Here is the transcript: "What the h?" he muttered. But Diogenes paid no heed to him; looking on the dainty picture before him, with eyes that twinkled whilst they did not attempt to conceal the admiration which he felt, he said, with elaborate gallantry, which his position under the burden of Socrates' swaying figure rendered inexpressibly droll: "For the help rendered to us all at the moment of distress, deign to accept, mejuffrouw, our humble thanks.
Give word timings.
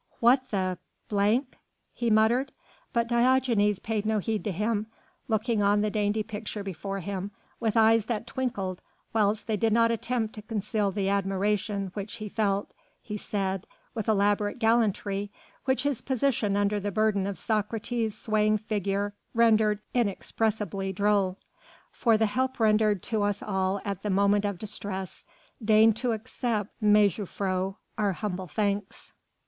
"What 0.19 0.49
the 0.49 0.79
h?" 1.15 1.41
he 1.93 2.09
muttered. 2.09 2.51
But 2.91 3.07
Diogenes 3.07 3.77
paid 3.77 4.03
no 4.03 4.17
heed 4.17 4.43
to 4.45 4.51
him; 4.51 4.87
looking 5.27 5.61
on 5.61 5.81
the 5.81 5.91
dainty 5.91 6.23
picture 6.23 6.63
before 6.63 7.01
him, 7.01 7.29
with 7.59 7.77
eyes 7.77 8.07
that 8.07 8.25
twinkled 8.25 8.81
whilst 9.13 9.45
they 9.45 9.57
did 9.57 9.71
not 9.71 9.91
attempt 9.91 10.33
to 10.33 10.41
conceal 10.41 10.89
the 10.91 11.07
admiration 11.09 11.91
which 11.93 12.15
he 12.15 12.27
felt, 12.29 12.73
he 12.99 13.15
said, 13.15 13.67
with 13.93 14.07
elaborate 14.07 14.57
gallantry, 14.57 15.29
which 15.65 15.83
his 15.83 16.01
position 16.01 16.57
under 16.57 16.79
the 16.79 16.89
burden 16.89 17.27
of 17.27 17.37
Socrates' 17.37 18.17
swaying 18.17 18.57
figure 18.57 19.13
rendered 19.35 19.81
inexpressibly 19.93 20.91
droll: 20.91 21.37
"For 21.91 22.17
the 22.17 22.25
help 22.25 22.59
rendered 22.59 23.03
to 23.03 23.21
us 23.21 23.43
all 23.43 23.79
at 23.85 24.01
the 24.01 24.09
moment 24.09 24.45
of 24.45 24.57
distress, 24.57 25.25
deign 25.63 25.93
to 25.93 26.13
accept, 26.13 26.71
mejuffrouw, 26.81 27.75
our 27.99 28.13
humble 28.13 28.47
thanks. 28.47 29.13